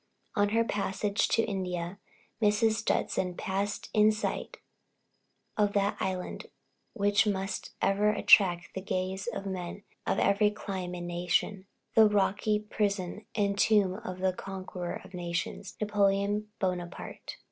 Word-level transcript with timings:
On 0.35 0.49
her 0.49 0.63
passage 0.63 1.27
to 1.27 1.43
India, 1.43 1.99
Mrs. 2.41 2.83
Judson 2.83 3.35
passed 3.35 3.91
in 3.93 4.11
sight 4.11 4.57
of 5.55 5.73
that 5.73 5.95
island 5.99 6.47
which 6.93 7.27
must 7.27 7.75
ever 7.83 8.09
attract 8.09 8.73
the 8.73 8.81
gaze 8.81 9.27
of 9.27 9.45
men 9.45 9.83
of 10.07 10.17
every 10.17 10.49
clime 10.49 10.95
and 10.95 11.05
nation, 11.07 11.67
the 11.93 12.07
rocky 12.09 12.57
prison 12.57 13.27
and 13.35 13.55
tomb 13.59 13.93
of 14.03 14.17
the 14.21 14.33
conqueror 14.33 14.99
of 15.05 15.13
nations, 15.13 15.75
Napoleon 15.79 16.47
Bonaparte. 16.57 17.37